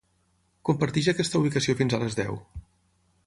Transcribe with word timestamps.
Comparteix 0.69 1.09
aquesta 1.11 1.41
ubicació 1.43 1.77
fins 1.83 1.97
a 1.97 1.99
les 2.05 2.17
deu. 2.23 2.43